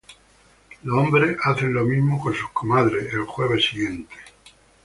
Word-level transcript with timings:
Los 0.81 0.97
hombres 0.97 1.37
hacen 1.43 1.75
lo 1.75 1.83
mismo 1.85 2.19
con 2.19 2.33
sus 2.33 2.49
comadres 2.49 3.13
el 3.13 3.21
jueves 3.25 3.63
siguiente. 3.63 4.15